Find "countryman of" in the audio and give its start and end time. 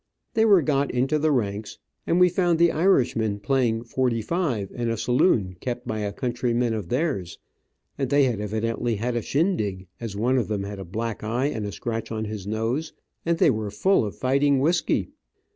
6.11-6.89